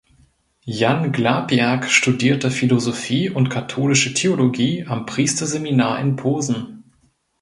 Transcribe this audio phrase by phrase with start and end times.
[0.65, 6.83] Jan Glapiak studierte Philosophie und Katholische Theologie am Priesterseminar in Posen.